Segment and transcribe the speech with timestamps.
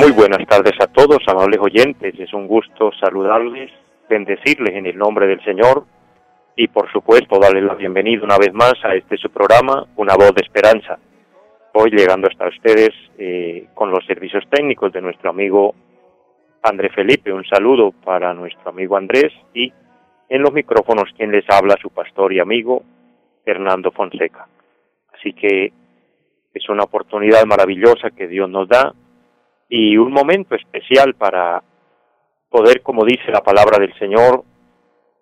[0.00, 2.14] Muy buenas tardes a todos, amables oyentes.
[2.18, 3.70] Es un gusto saludarles
[4.08, 5.84] bendecirles en el nombre del Señor
[6.56, 10.34] y por supuesto darles la bienvenida una vez más a este su programa, Una voz
[10.34, 10.98] de esperanza.
[11.72, 15.74] Hoy llegando hasta ustedes eh, con los servicios técnicos de nuestro amigo
[16.62, 17.32] André Felipe.
[17.32, 19.72] Un saludo para nuestro amigo Andrés y
[20.28, 22.82] en los micrófonos quien les habla, su pastor y amigo
[23.44, 24.46] Fernando Fonseca.
[25.12, 25.72] Así que
[26.54, 28.94] es una oportunidad maravillosa que Dios nos da
[29.68, 31.62] y un momento especial para
[32.48, 34.44] poder, como dice la palabra del Señor,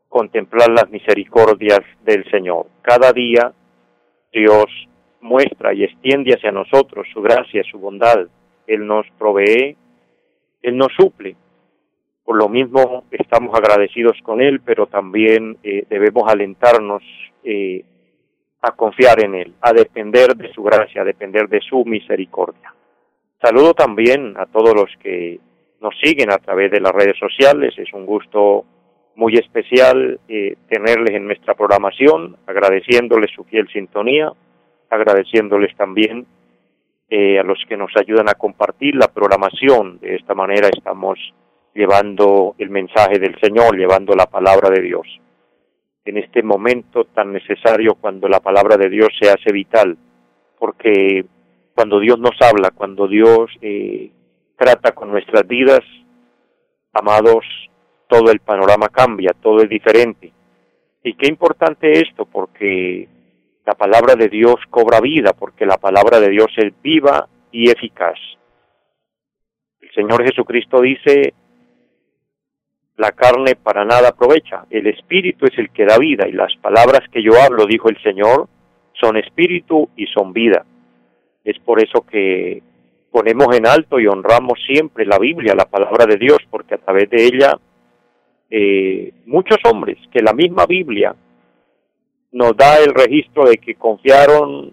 [0.08, 2.66] contemplar las misericordias del Señor.
[2.82, 3.52] Cada día
[4.30, 4.66] Dios
[5.22, 8.26] muestra y extiende hacia nosotros su gracia, su bondad.
[8.66, 9.76] Él nos provee,
[10.60, 11.34] Él nos suple.
[12.24, 17.02] Por lo mismo estamos agradecidos con Él, pero también eh, debemos alentarnos
[17.44, 17.84] eh,
[18.62, 22.72] a confiar en Él, a depender de su gracia, a depender de su misericordia.
[23.42, 25.40] Saludo también a todos los que
[25.80, 27.74] nos siguen a través de las redes sociales.
[27.76, 28.64] Es un gusto
[29.16, 34.32] muy especial eh, tenerles en nuestra programación, agradeciéndoles su fiel sintonía,
[34.88, 36.24] agradeciéndoles también
[37.10, 39.98] eh, a los que nos ayudan a compartir la programación.
[39.98, 41.18] De esta manera estamos
[41.74, 45.06] llevando el mensaje del Señor, llevando la palabra de Dios.
[46.04, 49.96] En este momento tan necesario cuando la palabra de Dios se hace vital,
[50.58, 51.24] porque
[51.74, 54.10] cuando Dios nos habla, cuando Dios eh,
[54.56, 55.80] trata con nuestras vidas,
[56.92, 57.44] amados,
[58.08, 60.32] todo el panorama cambia, todo es diferente.
[61.04, 63.08] Y qué importante esto, porque
[63.64, 68.18] la palabra de Dios cobra vida, porque la palabra de Dios es viva y eficaz.
[69.80, 71.34] El Señor Jesucristo dice,
[73.02, 77.00] la carne para nada aprovecha, el Espíritu es el que da vida, y las palabras
[77.10, 78.48] que yo hablo, dijo el Señor,
[78.92, 80.64] son espíritu y son vida.
[81.42, 82.62] Es por eso que
[83.10, 87.10] ponemos en alto y honramos siempre la Biblia, la palabra de Dios, porque a través
[87.10, 87.58] de ella
[88.48, 91.16] eh, muchos hombres que la misma Biblia
[92.30, 94.72] nos da el registro de que confiaron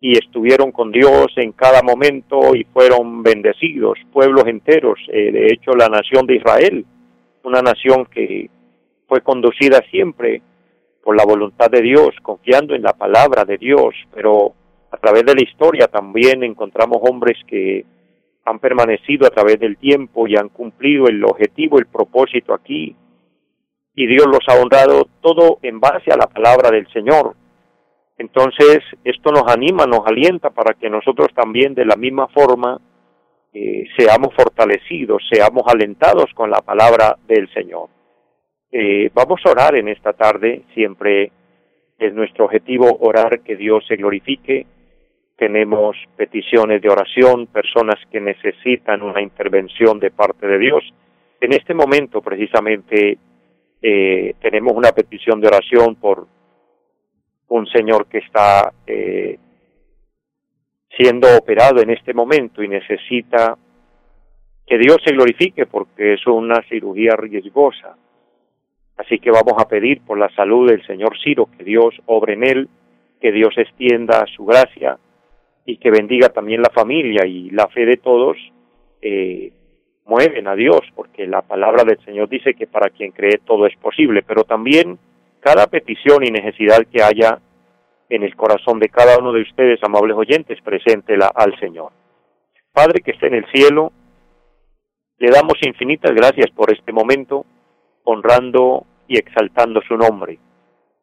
[0.00, 5.72] y estuvieron con Dios en cada momento y fueron bendecidos, pueblos enteros, eh, de hecho
[5.72, 6.86] la nación de Israel,
[7.44, 8.50] una nación que
[9.06, 10.42] fue conducida siempre
[11.02, 14.52] por la voluntad de Dios, confiando en la palabra de Dios, pero
[14.90, 17.84] a través de la historia también encontramos hombres que
[18.44, 22.96] han permanecido a través del tiempo y han cumplido el objetivo, el propósito aquí,
[23.94, 27.34] y Dios los ha honrado todo en base a la palabra del Señor.
[28.16, 32.80] Entonces, esto nos anima, nos alienta para que nosotros también de la misma forma
[33.60, 37.88] eh, seamos fortalecidos, seamos alentados con la palabra del Señor.
[38.70, 41.32] Eh, vamos a orar en esta tarde, siempre
[41.98, 44.64] es nuestro objetivo orar que Dios se glorifique,
[45.36, 50.84] tenemos peticiones de oración, personas que necesitan una intervención de parte de Dios.
[51.40, 53.18] En este momento precisamente
[53.82, 56.28] eh, tenemos una petición de oración por
[57.48, 59.36] un señor que está eh,
[60.96, 63.56] siendo operado en este momento y necesita
[64.66, 67.96] que Dios se glorifique porque es una cirugía riesgosa.
[68.96, 72.44] Así que vamos a pedir por la salud del señor Ciro, que Dios obre en
[72.44, 72.68] él,
[73.20, 74.98] que Dios extienda su gracia,
[75.68, 78.38] y que bendiga también la familia y la fe de todos
[79.02, 79.52] eh,
[80.06, 83.76] mueven a Dios, porque la palabra del Señor dice que para quien cree todo es
[83.76, 84.98] posible, pero también
[85.40, 87.38] cada petición y necesidad que haya
[88.08, 91.92] en el corazón de cada uno de ustedes, amables oyentes, preséntela al Señor.
[92.72, 93.92] Padre que esté en el cielo,
[95.18, 97.44] le damos infinitas gracias por este momento,
[98.04, 100.38] honrando y exaltando su nombre.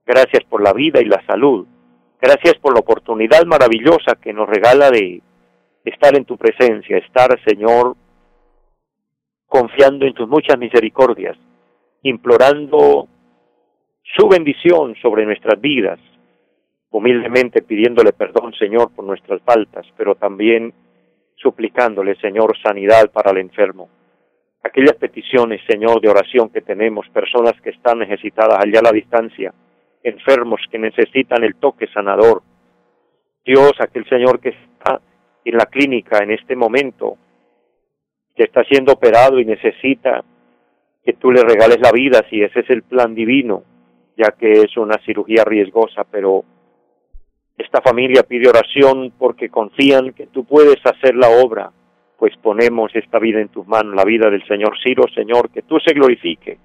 [0.05, 1.67] Gracias por la vida y la salud.
[2.21, 5.21] Gracias por la oportunidad maravillosa que nos regala de
[5.83, 7.95] estar en tu presencia, estar, Señor,
[9.47, 11.37] confiando en tus muchas misericordias,
[12.03, 13.07] implorando
[14.03, 15.99] su bendición sobre nuestras vidas,
[16.95, 20.73] humildemente pidiéndole perdón, Señor, por nuestras faltas, pero también
[21.35, 23.89] suplicándole, Señor, sanidad para el enfermo.
[24.63, 29.53] Aquellas peticiones, Señor, de oración que tenemos, personas que están necesitadas allá a la distancia,
[30.03, 32.43] enfermos que necesitan el toque sanador.
[33.43, 35.01] Dios, aquel Señor que está
[35.43, 37.17] en la clínica en este momento,
[38.37, 40.23] que está siendo operado y necesita
[41.03, 43.63] que tú le regales la vida si ese es el plan divino,
[44.15, 46.45] ya que es una cirugía riesgosa, pero
[47.57, 51.71] esta familia pide oración porque confían que tú puedes hacer la obra,
[52.17, 55.79] pues ponemos esta vida en tus manos, la vida del Señor Ciro, Señor, que tú
[55.79, 56.57] se glorifique,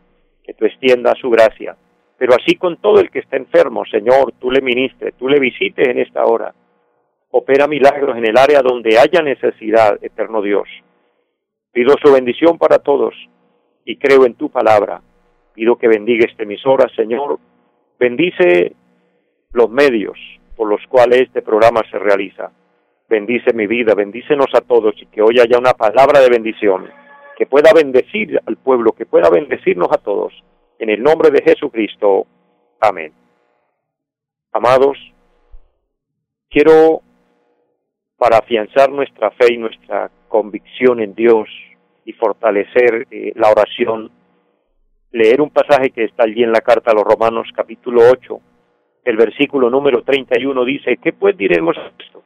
[0.43, 1.77] que tú extiendas su gracia,
[2.19, 5.87] pero así con todo el que está enfermo, Señor, tú le ministres, tú le visites
[5.87, 6.53] en esta hora,
[7.31, 10.69] opera milagros en el área donde haya necesidad, eterno Dios.
[11.73, 13.15] Pido su bendición para todos
[13.85, 15.01] y creo en tu palabra.
[15.55, 17.39] Pido que bendiga esta emisora, Señor.
[17.99, 18.75] Bendice
[19.53, 20.19] los medios
[20.61, 22.51] por los cuales este programa se realiza.
[23.09, 26.87] Bendice mi vida, bendícenos a todos y que hoy haya una palabra de bendición
[27.39, 30.35] que pueda bendecir al pueblo, que pueda bendecirnos a todos.
[30.79, 32.27] En el nombre de Jesucristo.
[32.79, 33.11] Amén.
[34.53, 34.99] Amados,
[36.51, 37.01] quiero
[38.19, 41.49] para afianzar nuestra fe y nuestra convicción en Dios
[42.05, 44.11] y fortalecer eh, la oración,
[45.11, 48.41] leer un pasaje que está allí en la carta a los Romanos capítulo 8,
[49.05, 52.23] el versículo número 31 dice, ¿qué pues diremos esto?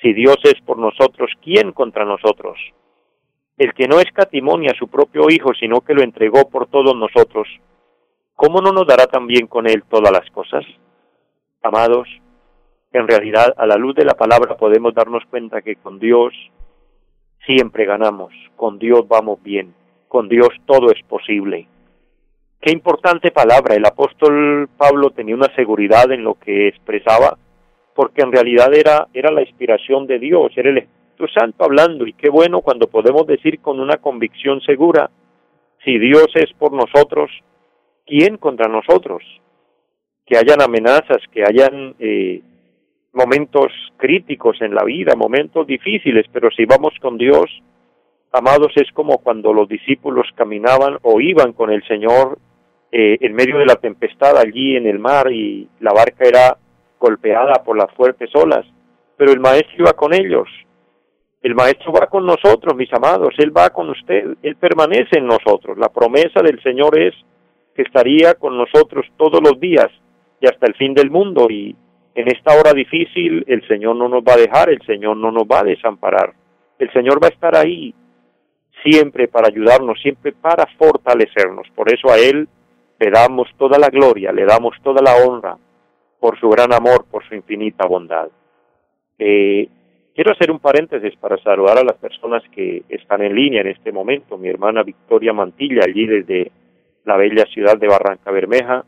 [0.00, 2.58] Si Dios es por nosotros, ¿quién contra nosotros?
[3.56, 7.48] El que no escatimonia a su propio Hijo, sino que lo entregó por todos nosotros,
[8.34, 10.64] ¿cómo no nos dará también con él todas las cosas?
[11.62, 12.08] Amados,
[12.92, 16.32] en realidad a la luz de la palabra podemos darnos cuenta que con Dios
[17.44, 19.74] siempre ganamos, con Dios vamos bien,
[20.08, 21.68] con Dios todo es posible.
[22.60, 27.38] Qué importante palabra, el apóstol Pablo tenía una seguridad en lo que expresaba,
[27.94, 32.12] porque en realidad era, era la inspiración de Dios, era el Espíritu Santo hablando, y
[32.12, 35.10] qué bueno cuando podemos decir con una convicción segura,
[35.84, 37.30] si Dios es por nosotros,
[38.04, 39.22] ¿quién contra nosotros?
[40.26, 42.42] Que hayan amenazas, que hayan eh,
[43.12, 47.44] momentos críticos en la vida, momentos difíciles, pero si vamos con Dios,
[48.36, 52.38] amados, es como cuando los discípulos caminaban o iban con el Señor
[52.92, 56.56] eh, en medio de la tempestad allí en el mar y la barca era
[56.98, 58.64] golpeada por las fuertes olas,
[59.16, 60.48] pero el Maestro iba con ellos.
[61.42, 65.78] El Maestro va con nosotros, mis amados, Él va con usted, Él permanece en nosotros.
[65.78, 67.14] La promesa del Señor es
[67.74, 69.88] que estaría con nosotros todos los días
[70.40, 71.76] y hasta el fin del mundo y
[72.14, 75.44] en esta hora difícil el Señor no nos va a dejar, el Señor no nos
[75.44, 76.32] va a desamparar.
[76.78, 77.94] El Señor va a estar ahí
[78.86, 81.66] siempre para ayudarnos, siempre para fortalecernos.
[81.74, 82.48] Por eso a Él
[82.98, 85.56] le damos toda la gloria, le damos toda la honra
[86.20, 88.28] por su gran amor, por su infinita bondad.
[89.18, 89.68] Eh,
[90.14, 93.92] quiero hacer un paréntesis para saludar a las personas que están en línea en este
[93.92, 94.38] momento.
[94.38, 96.52] Mi hermana Victoria Mantilla, allí desde
[97.04, 98.84] la bella ciudad de Barranca Bermeja,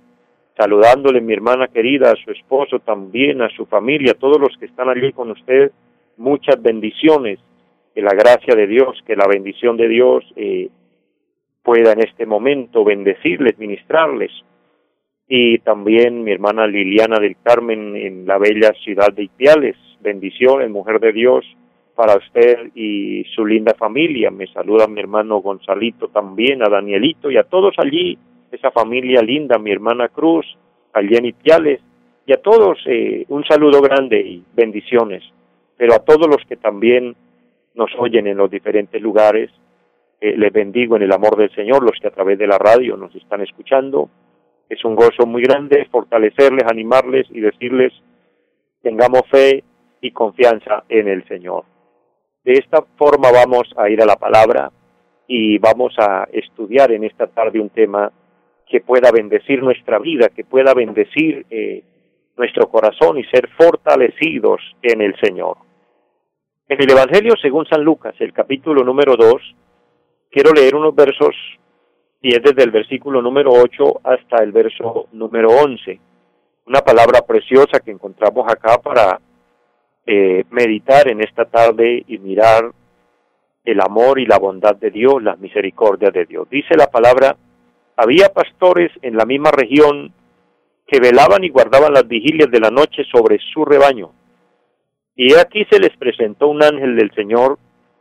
[0.56, 4.66] saludándole mi hermana querida, a su esposo también, a su familia, a todos los que
[4.66, 5.70] están allí con usted,
[6.16, 7.38] muchas bendiciones,
[7.98, 10.68] que la gracia de Dios, que la bendición de Dios eh,
[11.64, 14.30] pueda en este momento bendecirles, ministrarles.
[15.26, 21.00] Y también mi hermana Liliana del Carmen en la bella ciudad de Ipiales, bendiciones, mujer
[21.00, 21.44] de Dios,
[21.96, 24.30] para usted y su linda familia.
[24.30, 28.16] Me saluda mi hermano Gonzalito también, a Danielito y a todos allí
[28.52, 30.46] esa familia linda, mi hermana Cruz,
[30.92, 31.80] a Jenny Piales,
[32.26, 35.24] y a todos eh, un saludo grande y bendiciones,
[35.76, 37.16] pero a todos los que también
[37.74, 39.50] nos oyen en los diferentes lugares,
[40.20, 42.96] eh, les bendigo en el amor del Señor, los que a través de la radio
[42.96, 44.10] nos están escuchando.
[44.68, 47.92] Es un gozo muy grande fortalecerles, animarles y decirles,
[48.82, 49.62] tengamos fe
[50.00, 51.64] y confianza en el Señor.
[52.44, 54.70] De esta forma vamos a ir a la palabra
[55.26, 58.10] y vamos a estudiar en esta tarde un tema
[58.66, 61.82] que pueda bendecir nuestra vida, que pueda bendecir eh,
[62.36, 65.67] nuestro corazón y ser fortalecidos en el Señor.
[66.70, 69.40] En el Evangelio según San Lucas, el capítulo número 2,
[70.30, 71.34] quiero leer unos versos,
[72.20, 75.98] y es desde el versículo número 8 hasta el verso número 11.
[76.66, 79.18] Una palabra preciosa que encontramos acá para
[80.04, 82.70] eh, meditar en esta tarde y mirar
[83.64, 86.50] el amor y la bondad de Dios, la misericordia de Dios.
[86.50, 87.34] Dice la palabra,
[87.96, 90.12] había pastores en la misma región
[90.86, 94.12] que velaban y guardaban las vigilias de la noche sobre su rebaño.
[95.20, 97.58] Y aquí se les presentó un ángel del Señor,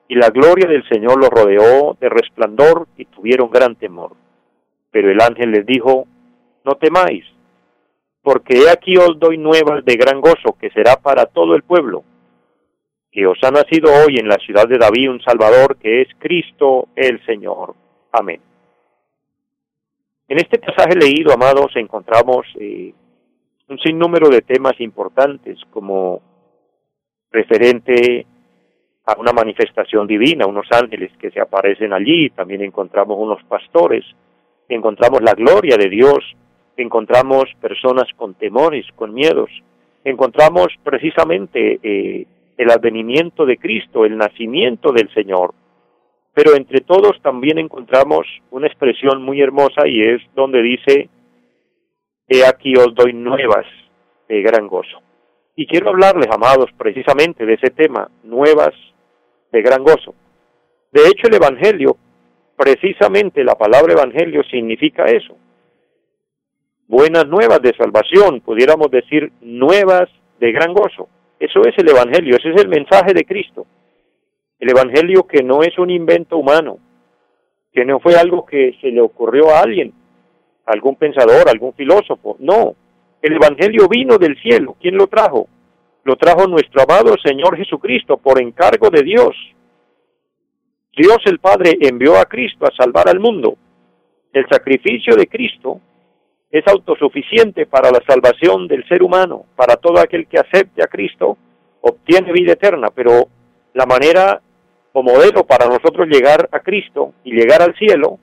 [0.08, 4.12] y la gloria del Señor los rodeó de resplandor y tuvieron gran temor.
[4.92, 6.06] Pero el ángel les dijo,
[6.64, 7.26] no temáis,
[8.22, 12.04] porque he aquí os doy nuevas de gran gozo, que será para todo el pueblo,
[13.12, 16.90] que os ha nacido hoy en la ciudad de David un Salvador, que es Cristo
[16.96, 17.74] el Señor.
[18.12, 18.42] Amén.
[20.28, 22.94] En este pasaje leído, amados, encontramos eh,
[23.70, 26.22] un sinnúmero de temas importantes como
[27.32, 28.26] referente
[29.06, 34.04] a una manifestación divina, unos ángeles que se aparecen allí, también encontramos unos pastores,
[34.68, 36.20] encontramos la gloria de Dios,
[36.76, 39.50] encontramos personas con temores, con miedos,
[40.04, 45.54] encontramos precisamente eh, el advenimiento de Cristo, el nacimiento del Señor.
[46.34, 51.10] Pero entre todos también encontramos una expresión muy hermosa y es donde dice,
[52.28, 53.66] he aquí os doy nuevas
[54.28, 55.07] de gran gozo.
[55.60, 58.76] Y quiero hablarles, amados, precisamente de ese tema, nuevas
[59.52, 60.14] de gran gozo.
[60.92, 61.98] De hecho, el Evangelio,
[62.56, 65.36] precisamente la palabra Evangelio significa eso.
[66.88, 70.08] Buenas nuevas de salvación, pudiéramos decir nuevas
[70.40, 71.10] de gran gozo.
[71.40, 73.66] Eso es el Evangelio, ese es el mensaje de Cristo.
[74.60, 76.78] El Evangelio que no es un invento humano,
[77.74, 79.92] que no fue algo que se le ocurrió a alguien,
[80.68, 82.36] algún pensador, algún filósofo.
[82.38, 82.76] No,
[83.22, 84.76] el Evangelio vino del cielo.
[84.80, 85.48] ¿Quién lo trajo?
[86.04, 89.36] Lo trajo nuestro amado Señor Jesucristo por encargo de Dios.
[90.96, 93.58] Dios el Padre envió a Cristo a salvar al mundo.
[94.34, 95.80] El sacrificio de Cristo
[96.50, 101.38] es autosuficiente para la salvación del ser humano, para todo aquel que acepte a Cristo,
[101.82, 103.28] obtiene vida eterna, pero
[103.74, 104.42] la manera
[104.94, 108.20] o modelo para nosotros llegar a Cristo y llegar al cielo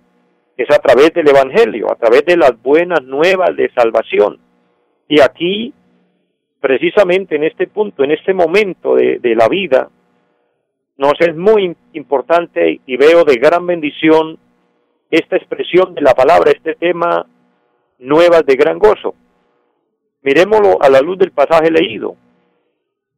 [0.56, 4.38] es a través del Evangelio, a través de las buenas nuevas de salvación.
[5.08, 5.72] Y aquí,
[6.60, 9.90] precisamente en este punto, en este momento de, la vida,
[10.96, 14.38] nos es muy importante y veo de gran bendición
[15.10, 17.26] esta expresión de la palabra, este tema
[17.98, 19.14] nuevas de gran gozo.
[20.22, 22.16] Miremoslo a la luz del pasaje leído.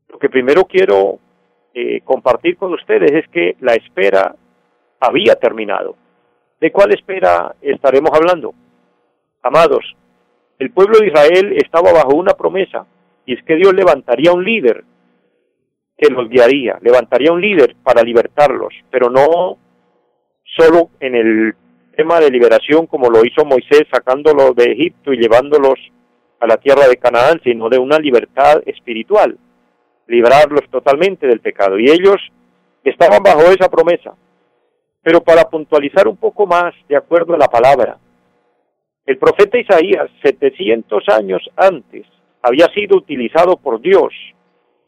[0.08, 1.18] Lo que primero quiero
[1.72, 4.34] eh, compartir con ustedes es que la espera
[5.00, 5.96] había terminado.
[6.60, 8.54] ¿De cuál espera estaremos hablando?
[9.42, 9.84] Amados,
[10.58, 12.86] el pueblo de Israel estaba bajo una promesa
[13.24, 14.84] y es que Dios levantaría un líder
[15.98, 19.58] que los guiaría, levantaría un líder para libertarlos, pero no
[20.56, 21.54] solo en el
[21.96, 25.78] tema de liberación como lo hizo Moisés sacándolos de Egipto y llevándolos
[26.40, 29.38] a la tierra de Canaán, sino de una libertad espiritual,
[30.06, 31.78] librarlos totalmente del pecado.
[31.78, 32.16] Y ellos
[32.84, 34.14] estaban bajo esa promesa.
[35.02, 37.98] Pero para puntualizar un poco más, de acuerdo a la palabra,
[39.06, 42.04] el profeta Isaías, 700 años antes,
[42.42, 44.12] había sido utilizado por Dios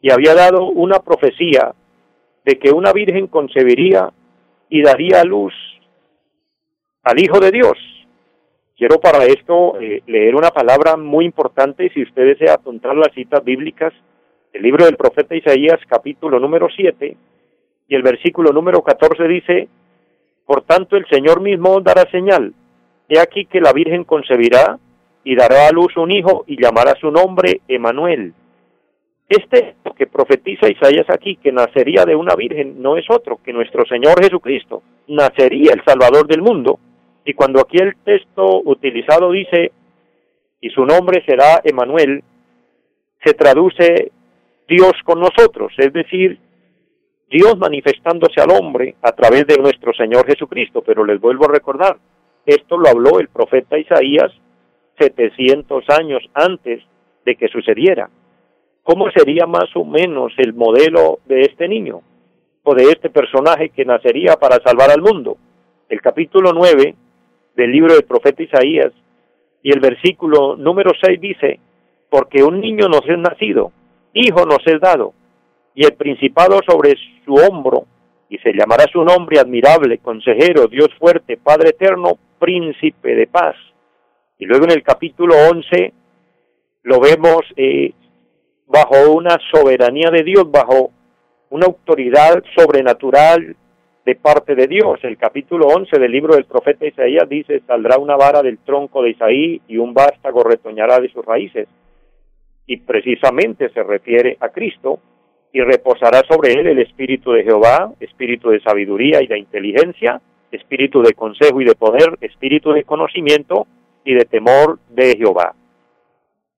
[0.01, 1.73] y había dado una profecía
[2.45, 4.11] de que una virgen concebiría
[4.69, 5.53] y daría luz
[7.03, 7.77] al Hijo de Dios.
[8.77, 13.43] Quiero para esto eh, leer una palabra muy importante, si usted desea apuntar las citas
[13.43, 13.93] bíblicas,
[14.51, 17.15] el libro del profeta Isaías capítulo número 7
[17.87, 19.67] y el versículo número 14 dice,
[20.45, 22.53] Por tanto el Señor mismo dará señal,
[23.09, 24.77] he aquí que la Virgen concebirá
[25.23, 28.33] y dará a luz un hijo y llamará su nombre Emanuel.
[29.27, 33.85] Este que profetiza Isaías aquí, que nacería de una virgen, no es otro que nuestro
[33.85, 34.81] Señor Jesucristo.
[35.07, 36.79] Nacería el Salvador del mundo
[37.25, 39.71] y cuando aquí el texto utilizado dice,
[40.61, 42.23] y su nombre será Emanuel,
[43.23, 44.11] se traduce
[44.67, 46.39] Dios con nosotros, es decir,
[47.29, 50.81] Dios manifestándose al hombre a través de nuestro Señor Jesucristo.
[50.81, 51.97] Pero les vuelvo a recordar,
[52.49, 54.31] esto lo habló el profeta Isaías
[54.99, 56.83] 700 años antes
[57.25, 58.09] de que sucediera.
[58.83, 62.01] ¿Cómo sería más o menos el modelo de este niño
[62.63, 65.37] o de este personaje que nacería para salvar al mundo?
[65.87, 66.95] El capítulo 9
[67.55, 68.91] del libro del profeta Isaías
[69.61, 71.59] y el versículo número 6 dice,
[72.09, 73.71] porque un niño nos es nacido,
[74.13, 75.13] hijo nos es dado,
[75.75, 77.85] y el principado sobre su hombro,
[78.29, 83.55] y se llamará su nombre admirable, consejero, Dios fuerte, Padre eterno, príncipe de paz.
[84.37, 85.93] Y luego en el capítulo 11
[86.83, 87.91] lo vemos eh,
[88.65, 90.91] bajo una soberanía de Dios, bajo
[91.49, 93.55] una autoridad sobrenatural
[94.05, 94.99] de parte de Dios.
[95.03, 99.11] El capítulo 11 del libro del profeta Isaías dice, saldrá una vara del tronco de
[99.11, 101.67] Isaí y un vástago retoñará de sus raíces.
[102.65, 104.99] Y precisamente se refiere a Cristo
[105.51, 111.01] y reposará sobre él el espíritu de Jehová, espíritu de sabiduría y de inteligencia, espíritu
[111.01, 113.67] de consejo y de poder, espíritu de conocimiento
[114.03, 115.53] y de temor de Jehová.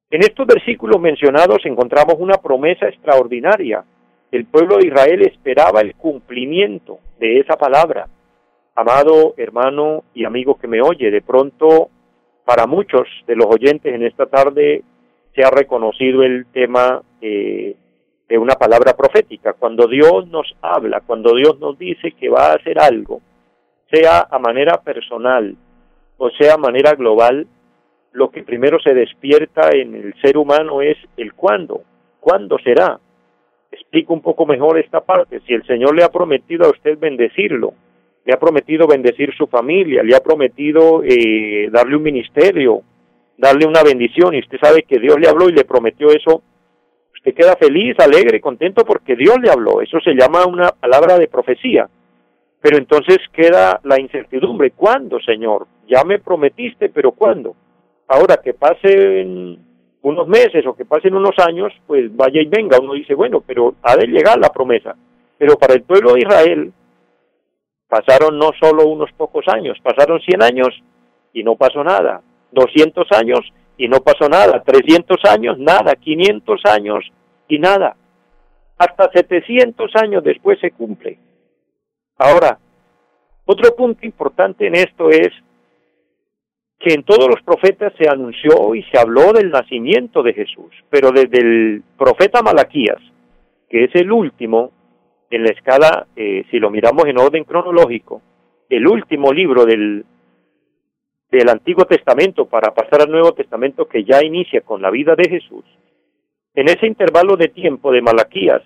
[0.09, 3.83] En estos versículos mencionados encontramos una promesa extraordinaria
[4.31, 8.07] el pueblo de Israel esperaba el cumplimiento de esa palabra.
[8.75, 11.89] Amado hermano y amigo que me oye, de pronto
[12.45, 14.83] para muchos de los oyentes en esta tarde
[15.35, 17.75] se ha reconocido el tema eh,
[18.29, 19.53] de una palabra profética.
[19.53, 23.19] Cuando Dios nos habla, cuando Dios nos dice que va a hacer algo,
[23.91, 25.55] sea a manera personal
[26.17, 27.47] o sea a manera global,
[28.13, 31.81] lo que primero se despierta en el ser humano es el cuándo,
[32.19, 32.99] cuándo será,
[33.71, 35.39] Explico un poco mejor esta parte.
[35.47, 37.73] Si el Señor le ha prometido a usted bendecirlo,
[38.25, 42.81] le ha prometido bendecir su familia, le ha prometido eh, darle un ministerio,
[43.37, 46.43] darle una bendición, y usted sabe que Dios le habló y le prometió eso,
[47.13, 49.81] usted queda feliz, alegre, contento porque Dios le habló.
[49.81, 51.87] Eso se llama una palabra de profecía.
[52.61, 54.71] Pero entonces queda la incertidumbre.
[54.71, 55.67] ¿Cuándo, Señor?
[55.87, 57.55] Ya me prometiste, pero ¿cuándo?
[58.07, 59.57] Ahora que pasen
[60.03, 62.77] unos meses o que pasen unos años, pues vaya y venga.
[62.79, 64.95] Uno dice, bueno, pero ha de llegar la promesa.
[65.37, 66.71] Pero para el pueblo de Israel
[67.87, 70.69] pasaron no solo unos pocos años, pasaron 100 años
[71.33, 72.21] y no pasó nada.
[72.51, 73.39] 200 años
[73.77, 74.61] y no pasó nada.
[74.63, 75.95] 300 años, nada.
[75.95, 77.05] 500 años
[77.47, 77.95] y nada.
[78.77, 81.17] Hasta 700 años después se cumple.
[82.17, 82.59] Ahora,
[83.45, 85.29] otro punto importante en esto es
[86.79, 91.11] que en todos los profetas se anunció y se habló del nacimiento de Jesús, pero
[91.11, 92.99] desde el profeta Malaquías,
[93.69, 94.71] que es el último
[95.29, 98.21] en la escala, eh, si lo miramos en orden cronológico,
[98.67, 100.05] el último libro del,
[101.29, 105.29] del Antiguo Testamento para pasar al Nuevo Testamento que ya inicia con la vida de
[105.29, 105.63] Jesús,
[106.55, 108.61] en ese intervalo de tiempo de Malaquías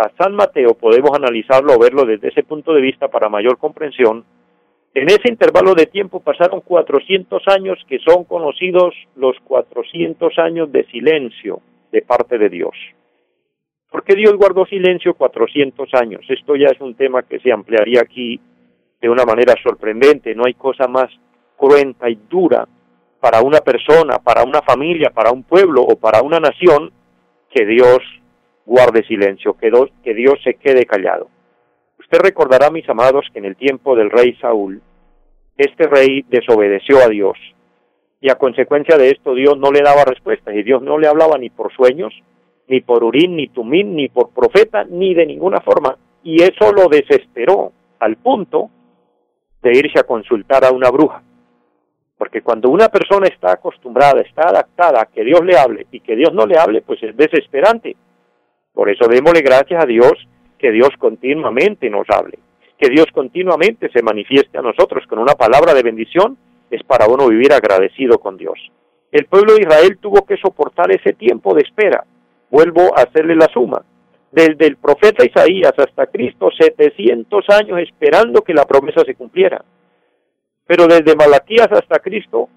[0.00, 4.24] a San Mateo podemos analizarlo o verlo desde ese punto de vista para mayor comprensión.
[4.94, 10.84] En ese intervalo de tiempo pasaron 400 años que son conocidos los 400 años de
[10.86, 11.60] silencio
[11.92, 12.74] de parte de Dios.
[13.90, 16.24] ¿Por qué Dios guardó silencio 400 años?
[16.28, 18.40] Esto ya es un tema que se ampliaría aquí
[19.00, 20.34] de una manera sorprendente.
[20.34, 21.08] No hay cosa más
[21.56, 22.66] cruenta y dura
[23.20, 26.90] para una persona, para una familia, para un pueblo o para una nación
[27.50, 27.98] que Dios
[28.70, 29.68] guarde silencio, que,
[30.04, 31.28] que Dios se quede callado.
[31.98, 34.80] Usted recordará, mis amados, que en el tiempo del rey Saúl,
[35.56, 37.36] este rey desobedeció a Dios
[38.20, 41.36] y a consecuencia de esto Dios no le daba respuesta y Dios no le hablaba
[41.36, 42.14] ni por sueños,
[42.68, 45.96] ni por Urín, ni Tumín, ni por profeta, ni de ninguna forma.
[46.22, 48.70] Y eso lo desesperó al punto
[49.62, 51.24] de irse a consultar a una bruja.
[52.16, 56.14] Porque cuando una persona está acostumbrada, está adaptada a que Dios le hable y que
[56.14, 57.96] Dios no le hable, pues es desesperante.
[58.72, 60.12] Por eso démosle gracias a Dios
[60.58, 62.38] que Dios continuamente nos hable,
[62.78, 66.36] que Dios continuamente se manifieste a nosotros con una palabra de bendición,
[66.70, 68.58] es para uno vivir agradecido con Dios.
[69.10, 72.04] El pueblo de Israel tuvo que soportar ese tiempo de espera.
[72.48, 73.82] Vuelvo a hacerle la suma.
[74.30, 79.64] Desde el profeta Isaías hasta Cristo, 700 años esperando que la promesa se cumpliera.
[80.66, 82.48] Pero desde Malaquías hasta Cristo,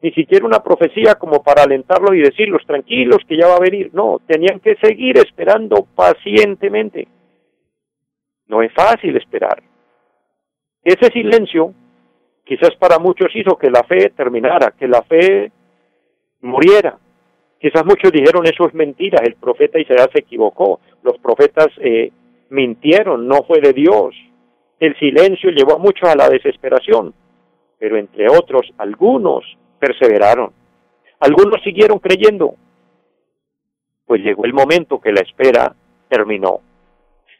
[0.00, 3.90] ni siquiera una profecía como para alentarlos y decirlos tranquilos que ya va a venir.
[3.92, 7.08] No, tenían que seguir esperando pacientemente.
[8.46, 9.62] No es fácil esperar.
[10.82, 11.74] Ese silencio
[12.44, 15.52] quizás para muchos hizo que la fe terminara, que la fe
[16.40, 16.98] muriera.
[17.60, 22.12] Quizás muchos dijeron eso es mentira, el profeta Isaías se equivocó, los profetas eh,
[22.50, 24.14] mintieron, no fue de Dios.
[24.78, 27.12] El silencio llevó a muchos a la desesperación,
[27.78, 29.44] pero entre otros algunos
[29.78, 30.52] perseveraron.
[31.20, 32.54] Algunos siguieron creyendo.
[34.06, 35.74] Pues llegó el momento que la espera
[36.08, 36.60] terminó.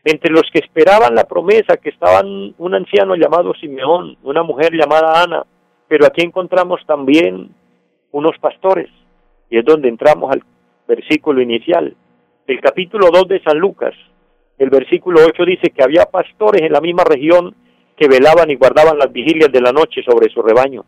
[0.05, 5.23] Entre los que esperaban la promesa, que estaban un anciano llamado Simeón, una mujer llamada
[5.23, 5.45] Ana,
[5.89, 7.51] pero aquí encontramos también
[8.13, 8.89] unos pastores,
[9.51, 10.43] y es donde entramos al
[10.87, 11.95] versículo inicial.
[12.47, 13.95] El capítulo 2 de San Lucas,
[14.59, 17.55] el versículo 8 dice que había pastores en la misma región
[17.97, 20.85] que velaban y guardaban las vigilias de la noche sobre su rebaño.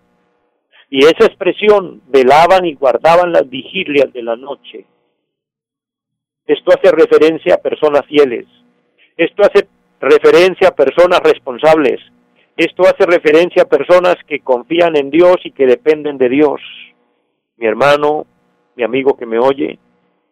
[0.92, 4.86] Y esa expresión, velaban y guardaban las vigilias de la noche,
[6.46, 8.44] esto hace referencia a personas fieles,
[9.16, 9.68] esto hace
[10.00, 12.00] referencia a personas responsables,
[12.56, 16.60] esto hace referencia a personas que confían en Dios y que dependen de Dios.
[17.56, 18.26] Mi hermano,
[18.74, 19.78] mi amigo que me oye,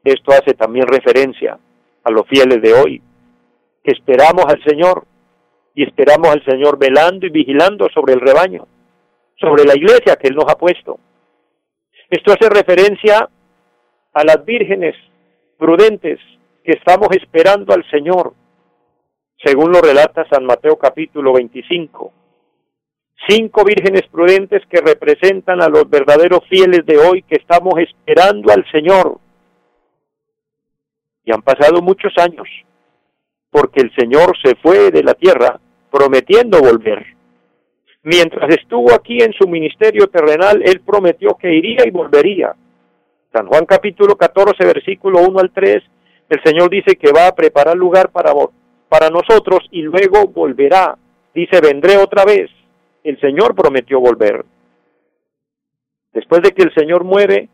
[0.02, 1.56] esto hace también referencia
[2.02, 3.02] a los fieles de hoy,
[3.84, 5.04] que esperamos al Señor
[5.72, 8.66] y esperamos al Señor velando y vigilando sobre el rebaño
[9.40, 10.98] sobre la iglesia que Él nos ha puesto.
[12.10, 13.28] Esto hace referencia
[14.12, 14.94] a las vírgenes
[15.58, 16.18] prudentes
[16.64, 18.34] que estamos esperando al Señor,
[19.44, 22.12] según lo relata San Mateo capítulo 25.
[23.28, 28.64] Cinco vírgenes prudentes que representan a los verdaderos fieles de hoy que estamos esperando al
[28.70, 29.18] Señor.
[31.24, 32.48] Y han pasado muchos años,
[33.50, 37.17] porque el Señor se fue de la tierra prometiendo volver.
[38.02, 42.54] Mientras estuvo aquí en su ministerio terrenal, Él prometió que iría y volvería.
[43.32, 45.82] San Juan capítulo 14, versículo 1 al 3,
[46.30, 48.32] el Señor dice que va a preparar lugar para,
[48.88, 50.96] para nosotros y luego volverá.
[51.34, 52.50] Dice, vendré otra vez.
[53.02, 54.44] El Señor prometió volver.
[56.12, 57.48] Después de que el Señor muere,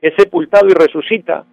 [0.00, 1.44] es sepultado y resucita,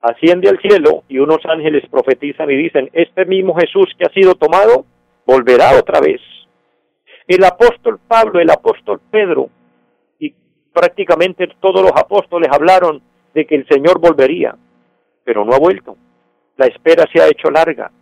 [0.00, 4.34] asciende al cielo y unos ángeles profetizan y dicen, este mismo Jesús que ha sido
[4.34, 4.84] tomado,
[5.26, 6.20] volverá otra vez.
[7.30, 9.50] El apóstol Pablo, el apóstol Pedro
[10.18, 10.34] y
[10.72, 13.00] prácticamente todos los apóstoles hablaron
[13.32, 14.56] de que el Señor volvería,
[15.22, 15.96] pero no ha vuelto.
[16.56, 17.92] La espera se ha hecho larga.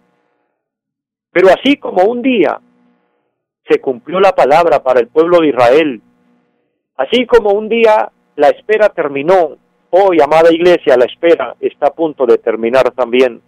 [1.31, 2.59] Pero así como un día
[3.69, 6.01] se cumplió la palabra para el pueblo de Israel,
[6.97, 9.59] así como un día la espera terminó,
[9.91, 13.43] hoy, amada iglesia, la espera está a punto de terminar también.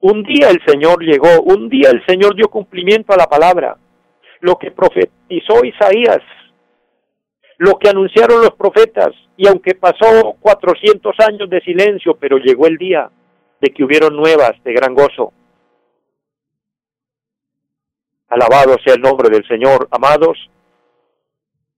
[0.00, 3.76] Un día el Señor llegó, un día el Señor dio cumplimiento a la palabra,
[4.40, 6.20] lo que profetizó Isaías,
[7.58, 12.76] lo que anunciaron los profetas, y aunque pasó 400 años de silencio, pero llegó el
[12.76, 13.10] día
[13.60, 15.32] de que hubieron nuevas de gran gozo.
[18.28, 20.38] Alabado sea el nombre del Señor, amados.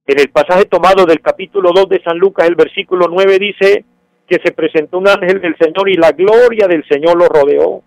[0.07, 3.85] En el pasaje tomado del capítulo 2 de San Lucas, el versículo 9 dice
[4.27, 7.83] que se presentó un ángel del Señor y la gloria del Señor lo rodeó.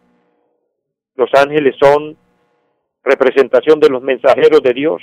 [1.16, 2.18] Los ángeles son
[3.04, 5.02] representación de los mensajeros de Dios.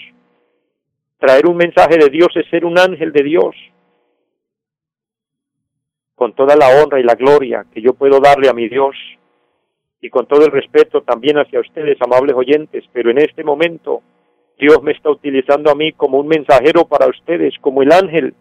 [1.18, 3.54] Traer un mensaje de Dios es ser un ángel de Dios.
[6.14, 8.96] Con toda la honra y la gloria que yo puedo darle a mi Dios
[10.00, 14.02] y con todo el respeto también hacia ustedes, amables oyentes, pero en este momento
[14.58, 18.34] Dios me está utilizando a mí como un mensajero para ustedes, como el ángel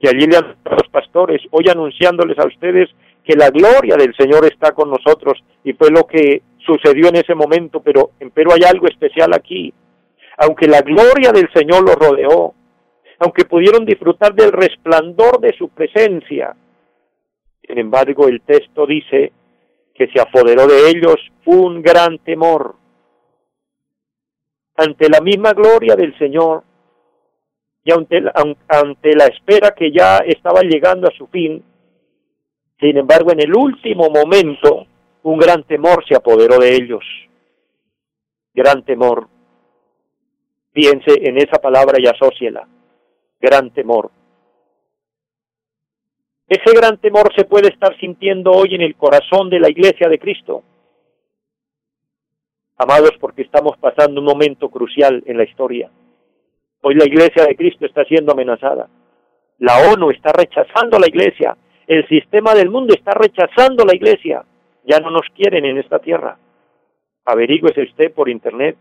[0.00, 2.88] que allí le han a los pastores, hoy anunciándoles a ustedes
[3.28, 7.34] que la gloria del Señor está con nosotros y fue lo que sucedió en ese
[7.34, 9.70] momento, pero, pero hay algo especial aquí.
[10.38, 12.54] Aunque la gloria del Señor los rodeó,
[13.18, 16.56] aunque pudieron disfrutar del resplandor de su presencia,
[17.60, 19.32] sin embargo el texto dice
[19.94, 22.76] que se apoderó de ellos un gran temor.
[24.74, 26.62] Ante la misma gloria del Señor
[27.84, 28.22] y ante,
[28.68, 31.62] ante la espera que ya estaba llegando a su fin,
[32.80, 34.86] sin embargo en el último momento
[35.22, 37.04] un gran temor se apoderó de ellos.
[38.54, 39.28] Gran temor.
[40.72, 42.66] Piense en esa palabra y asóciela.
[43.40, 44.10] Gran temor.
[46.48, 50.18] Ese gran temor se puede estar sintiendo hoy en el corazón de la iglesia de
[50.18, 50.62] Cristo.
[52.78, 55.90] Amados, porque estamos pasando un momento crucial en la historia.
[56.80, 58.88] Hoy la iglesia de Cristo está siendo amenazada.
[59.58, 61.56] La ONU está rechazando a la iglesia.
[61.88, 64.44] El sistema del mundo está rechazando la iglesia
[64.88, 66.38] ya no nos quieren en esta tierra.
[67.26, 68.76] Averígüese usted por internet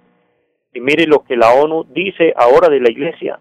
[0.73, 3.39] y mire lo que la ONU dice ahora de la iglesia.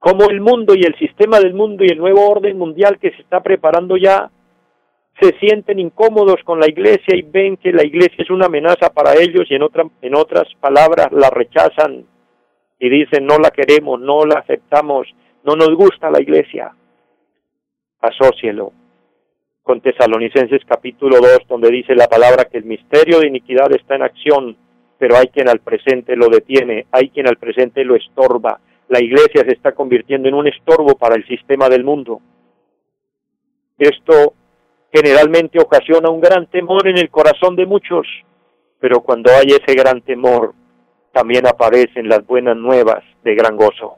[0.00, 3.22] Cómo el mundo y el sistema del mundo y el nuevo orden mundial que se
[3.22, 4.30] está preparando ya
[5.20, 9.14] se sienten incómodos con la iglesia y ven que la iglesia es una amenaza para
[9.14, 12.04] ellos y en, otra, en otras palabras la rechazan
[12.80, 15.06] y dicen no la queremos, no la aceptamos,
[15.44, 16.74] no nos gusta la iglesia.
[18.04, 18.72] Asócielo
[19.62, 24.02] con Tesalonicenses capítulo 2, donde dice la palabra que el misterio de iniquidad está en
[24.02, 24.58] acción,
[24.98, 28.60] pero hay quien al presente lo detiene, hay quien al presente lo estorba.
[28.88, 32.20] La iglesia se está convirtiendo en un estorbo para el sistema del mundo.
[33.78, 34.34] Esto
[34.92, 38.06] generalmente ocasiona un gran temor en el corazón de muchos,
[38.80, 40.52] pero cuando hay ese gran temor,
[41.10, 43.96] también aparecen las buenas nuevas de gran gozo.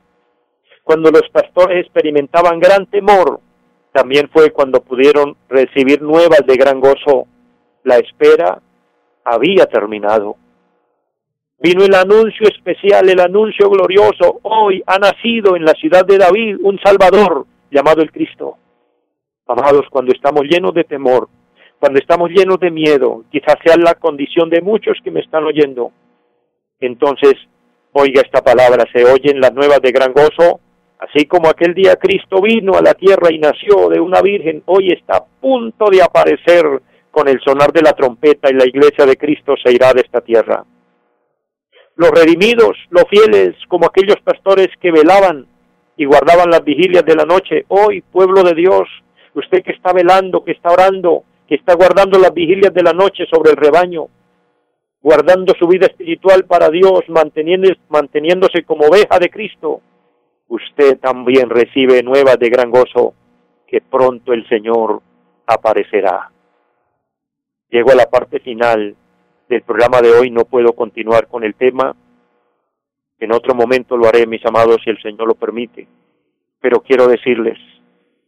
[0.85, 3.41] Cuando los pastores experimentaban gran temor,
[3.97, 7.27] también fue cuando pudieron recibir nuevas de gran gozo.
[7.83, 8.61] La espera
[9.25, 10.37] había terminado.
[11.59, 14.41] Vino el anuncio especial, el anuncio glorioso.
[14.43, 18.59] Hoy ha nacido en la ciudad de David un Salvador llamado el Cristo.
[19.47, 21.31] Amados, cuando estamos llenos de temor,
[21.81, 25.91] cuando estamos llenos de miedo, quizás sea la condición de muchos que me están oyendo,
[26.81, 27.35] entonces
[27.93, 30.61] oiga esta palabra, se oyen las nuevas de gran gozo,
[30.99, 34.93] Así como aquel día Cristo vino a la tierra y nació de una virgen, hoy
[34.93, 36.65] está a punto de aparecer
[37.11, 40.21] con el sonar de la trompeta y la iglesia de Cristo se irá de esta
[40.21, 40.65] tierra.
[41.97, 45.47] Los redimidos, los fieles, como aquellos pastores que velaban
[45.97, 48.89] y guardaban las vigilias de la noche, hoy, pueblo de Dios,
[49.35, 53.25] usted que está velando, que está orando, que está guardando las vigilias de la noche
[53.31, 54.09] sobre el rebaño,
[55.01, 59.81] guardando su vida espiritual para Dios, manteniéndose como oveja de Cristo,
[60.49, 63.15] usted también recibe nuevas de gran gozo,
[63.67, 65.03] que pronto el Señor
[65.47, 66.31] aparecerá.
[67.69, 68.97] Llego a la parte final
[69.49, 71.97] del programa de hoy, no puedo continuar con el tema.
[73.19, 75.89] En otro momento lo haré, mis amados, si el Señor lo permite.
[76.61, 77.59] Pero quiero decirles,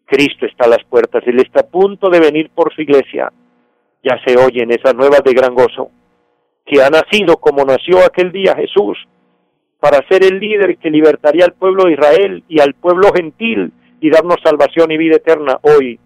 [0.06, 3.32] Cristo está a las puertas, Él está a punto de venir por su iglesia.
[4.02, 5.90] Ya se oyen esas nuevas de gran gozo,
[6.64, 8.96] que ha nacido como nació aquel día Jesús,
[9.80, 14.10] para ser el líder que libertaría al pueblo de Israel y al pueblo gentil y
[14.10, 15.58] darnos salvación y vida eterna.
[15.62, 15.98] Hoy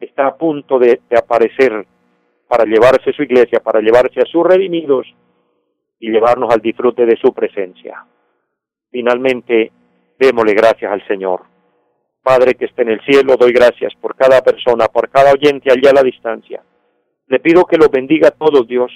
[0.00, 1.86] está a punto de, aparecer
[2.46, 5.06] para llevarse su iglesia, para llevarse a sus redimidos
[6.00, 8.04] y llevarnos al disfrute de su presencia.
[8.90, 9.72] Finalmente,
[10.18, 11.42] démosle gracias al Señor.
[12.22, 15.90] Padre que esté en el cielo, doy gracias por cada persona, por cada oyente allá
[15.90, 16.62] a la distancia.
[17.26, 18.90] Le pido que los bendiga a todos, Dios,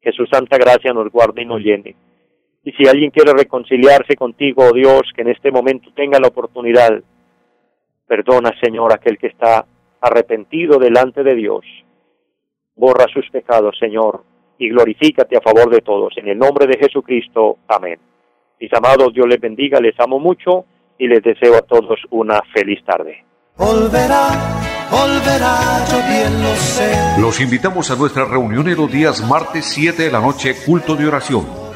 [0.00, 1.94] que su santa gracia nos guarde y nos llene.
[2.66, 7.00] Y si alguien quiere reconciliarse contigo, oh Dios, que en este momento tenga la oportunidad,
[8.08, 9.64] perdona, Señor, aquel que está
[10.00, 11.64] arrepentido delante de Dios.
[12.74, 14.24] Borra sus pecados, Señor,
[14.58, 16.12] y glorifícate a favor de todos.
[16.16, 17.58] En el nombre de Jesucristo.
[17.68, 18.00] Amén.
[18.58, 20.64] Mis amados, Dios les bendiga, les amo mucho
[20.98, 23.24] y les deseo a todos una feliz tarde.
[27.20, 31.06] Los invitamos a nuestra reunión en los días martes 7 de la noche, culto de
[31.06, 31.65] oración.